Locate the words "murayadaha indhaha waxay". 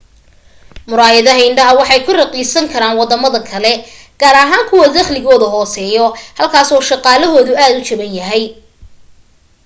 0.89-2.01